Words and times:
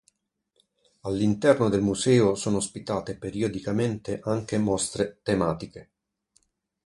All'interno 1.01 1.69
del 1.69 1.81
museo 1.83 2.33
sono 2.33 2.57
ospitate 2.57 3.19
periodicamente 3.19 4.19
anche 4.23 4.57
mostre 4.57 5.19
tematiche. 5.21 5.91